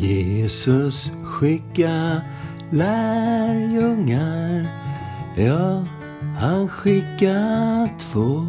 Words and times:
Jesus 0.00 1.12
skicka 1.24 2.20
lärjungar, 2.70 4.66
ja, 5.36 5.84
han 6.38 6.68
skicka 6.68 7.88
två 7.98 8.46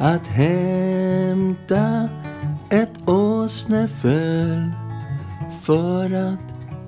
att 0.00 0.26
hämta 0.26 2.08
ett 2.68 3.08
åsneföl 3.10 4.70
för 5.62 6.14
att 6.14 6.40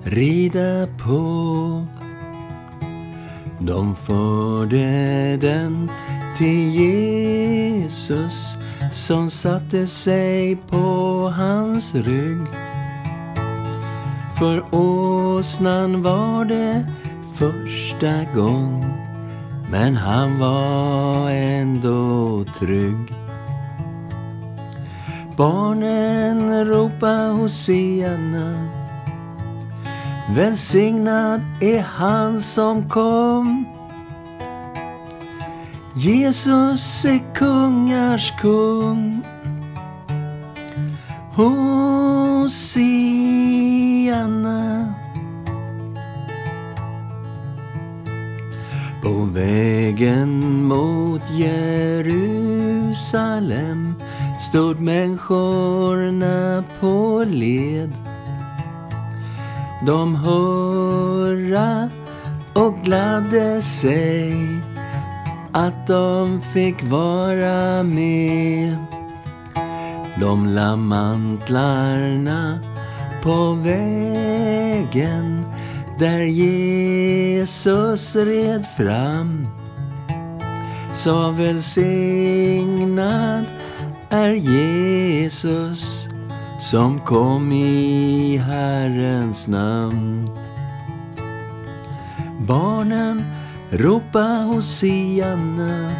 rida 0.03 0.87
på. 0.87 1.85
De 3.59 3.95
förde 3.95 5.37
den 5.41 5.89
till 6.41 6.75
Jesus 6.75 8.57
som 8.91 9.29
satte 9.29 9.87
sig 9.87 10.55
på 10.55 10.77
hans 11.35 11.95
rygg. 11.95 12.47
För 14.39 14.75
åsnan 14.75 16.01
var 16.01 16.45
det 16.45 16.85
första 17.35 18.25
gång 18.35 18.85
men 19.71 19.95
han 19.95 20.39
var 20.39 21.29
ändå 21.29 22.43
trygg. 22.59 23.13
Barnen 25.37 26.65
ropa 26.65 27.33
Hosianna. 27.37 28.67
Välsignad 30.35 31.41
är 31.61 31.81
han 31.81 32.41
som 32.41 32.89
kom. 32.89 33.65
Jesus 36.03 37.05
är 37.05 37.35
kungars 37.35 38.33
kung. 38.41 39.21
Hosianna. 41.33 42.53
På 49.03 49.29
vägen 49.33 50.63
mot 50.63 51.21
Jerusalem 51.31 52.35
stod 54.39 54.79
människorna 54.79 56.63
på 56.79 57.23
led. 57.27 57.93
De 59.85 60.15
hurra 60.15 61.89
och 62.53 62.75
gladde 62.83 63.61
sig 63.61 64.61
att 65.53 65.87
de 65.87 66.41
fick 66.41 66.83
vara 66.83 67.83
med. 67.83 68.75
De 70.19 70.47
la 70.47 70.75
mantlarna 70.75 72.59
på 73.23 73.53
vägen 73.53 75.45
där 75.99 76.21
Jesus 76.21 78.15
red 78.15 78.65
fram. 78.77 79.47
Sa 80.93 81.31
välsignad 81.31 81.85
är 84.09 84.31
Jesus 84.31 86.07
som 86.59 86.99
kom 86.99 87.51
i 87.51 88.37
Herrens 88.37 89.47
namn. 89.47 90.29
Barnen 92.39 93.23
ropa 93.71 94.23
Hosianna. 94.53 95.91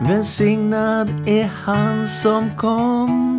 Välsignad 0.00 1.28
är 1.28 1.50
han 1.64 2.06
som 2.06 2.50
kom. 2.56 3.38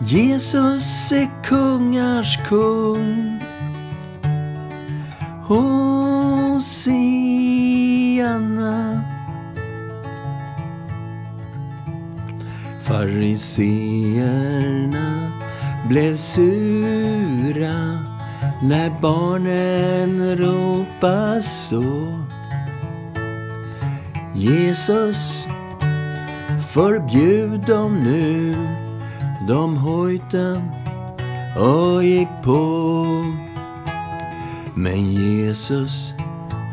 Jesus 0.00 1.12
är 1.12 1.30
kungars 1.44 2.38
kung. 2.48 3.40
Hosianna. 5.46 7.02
Fariseerna 12.82 14.12
blev 15.88 16.16
sura 16.16 18.11
när 18.62 18.90
barnen 19.00 20.36
ropa 20.36 21.40
så. 21.40 21.82
Jesus, 24.34 25.46
förbjud 26.70 27.60
dem 27.60 27.96
nu. 27.96 28.54
De 29.48 29.76
hojta 29.76 30.62
och 31.58 32.04
gick 32.04 32.28
på. 32.42 33.06
Men 34.74 35.12
Jesus, 35.12 36.12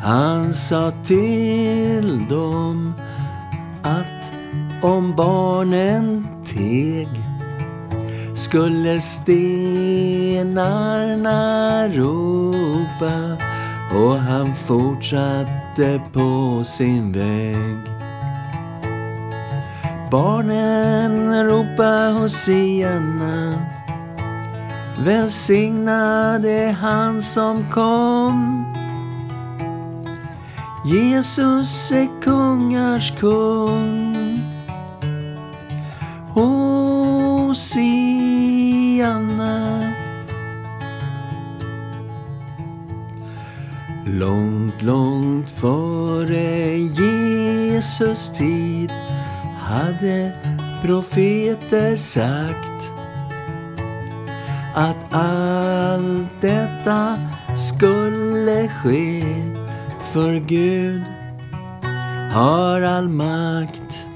han 0.04 0.54
sa 0.54 0.92
till 1.04 2.28
dem 2.30 2.94
att 3.84 4.32
om 4.82 5.16
barnen 5.16 6.28
teg 6.46 7.29
skulle 8.40 9.02
stenarna 9.02 9.88
ropa 11.88 13.38
och 13.96 14.20
han 14.20 14.56
fortsatte 14.56 16.02
på 16.14 16.64
sin 16.64 17.12
väg. 17.12 17.78
Barnen 20.12 21.46
ropa 21.46 22.20
Hosianna 22.20 23.54
Välsignad 25.06 26.46
är 26.46 26.72
han 26.72 27.22
som 27.22 27.66
kom. 27.72 28.66
Jesus 30.86 31.92
är 31.92 32.22
kungars 32.22 33.14
kung. 33.20 34.16
Hosianna 36.34 38.09
Långt, 44.20 44.82
långt 44.82 45.50
före 45.50 46.78
Jesus 46.78 48.30
tid 48.38 48.92
hade 49.58 50.32
profeter 50.82 51.96
sagt 51.96 52.82
att 54.76 55.14
allt 55.14 56.42
detta 56.42 57.18
skulle 57.58 58.68
ske 58.68 59.22
för 60.14 60.40
Gud 60.40 61.04
har 62.34 62.82
all 62.82 63.10
makt. 63.10 64.08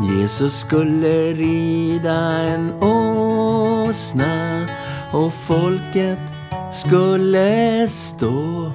Jesus 0.00 0.60
skulle 0.60 1.32
rida 1.32 2.38
en 2.38 2.72
åsna 2.82 4.66
och 5.12 5.32
folket 5.32 6.41
skulle 6.72 7.88
stå 7.88 8.72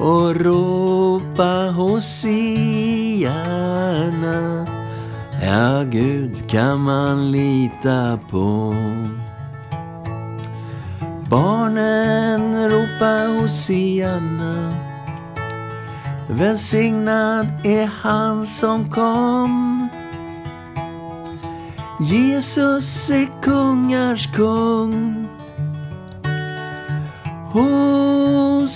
och 0.00 0.36
ropa 0.36 1.72
Hosianna. 1.76 3.26
Ja, 5.42 5.82
Gud 5.82 6.50
kan 6.50 6.80
man 6.80 7.32
lita 7.32 8.18
på. 8.30 8.74
Barnen 11.30 12.68
ropa 12.68 13.40
Hosianna. 13.40 14.72
Välsignad 16.28 17.46
är 17.64 17.90
han 18.02 18.46
som 18.46 18.90
kom. 18.90 19.88
Jesus 22.00 23.10
är 23.10 23.42
kungars 23.42 24.26
kung. 24.34 25.28
Hosianna. 27.56 28.66